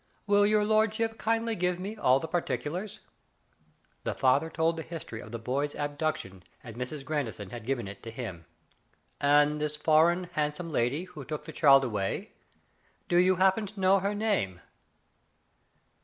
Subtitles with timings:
[0.25, 3.01] Will your lord ship kindly give me all the particulars?
[4.03, 7.05] The father told the history of the boy*s abduc tion, as Mrs.
[7.05, 8.45] Grandison had given it to him.
[9.19, 12.31] "And this foreign, handsome lady who took the child away,
[13.09, 14.61] do you happen to know her name